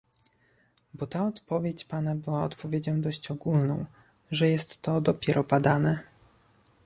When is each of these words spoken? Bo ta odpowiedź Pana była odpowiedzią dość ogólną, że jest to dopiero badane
Bo 0.93 1.05
ta 1.07 1.27
odpowiedź 1.27 1.83
Pana 1.85 2.15
była 2.15 2.43
odpowiedzią 2.43 3.01
dość 3.01 3.31
ogólną, 3.31 3.85
że 4.31 4.49
jest 4.49 4.81
to 4.81 5.01
dopiero 5.01 5.43
badane 5.43 5.99